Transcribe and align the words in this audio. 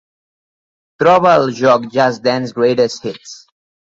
Troba 1.03 1.33
el 1.41 1.45
joc 1.59 1.85
Just 1.99 2.25
Dance 2.29 2.57
Greatest 2.61 3.07
Hits 3.11 3.37